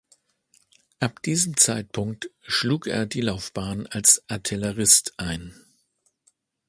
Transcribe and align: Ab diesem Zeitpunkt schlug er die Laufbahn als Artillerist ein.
Ab 0.99 1.21
diesem 1.21 1.57
Zeitpunkt 1.57 2.31
schlug 2.41 2.87
er 2.87 3.05
die 3.05 3.21
Laufbahn 3.21 3.85
als 3.85 4.23
Artillerist 4.27 5.13
ein. 5.17 5.53